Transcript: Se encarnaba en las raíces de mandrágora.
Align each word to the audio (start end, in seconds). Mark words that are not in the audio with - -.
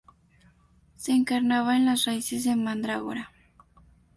Se 0.95 1.11
encarnaba 1.11 1.75
en 1.77 1.85
las 1.85 2.05
raíces 2.05 2.43
de 2.45 2.55
mandrágora. 2.55 3.31